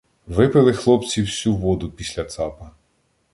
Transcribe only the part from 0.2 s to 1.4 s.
—Випили хлопці